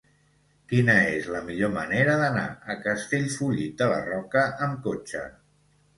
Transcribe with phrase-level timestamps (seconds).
[0.71, 5.23] Quina és la millor manera d'anar a Castellfollit de la Roca amb cotxe?